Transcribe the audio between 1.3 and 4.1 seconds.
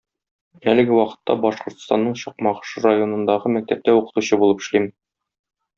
Башкортостанның Чакмагыш районындагы мәктәптә